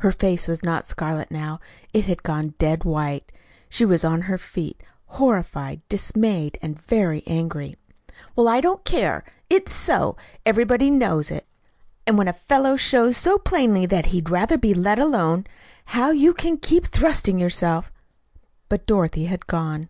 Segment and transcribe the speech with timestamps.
[0.00, 1.58] Her face was not scarlet now.
[1.94, 3.32] It had gone dead white.
[3.70, 7.76] She was on her feet, horrified, dismayed, and very angry.
[8.36, 9.24] "Well, I don't care.
[9.48, 10.18] It's so.
[10.44, 11.46] Everybody knows it.
[12.06, 15.46] And when a fellow shows so plainly that he'd rather be let alone,
[15.96, 17.90] how you can keep thrusting yourself"
[18.68, 19.88] But Dorothy had gone.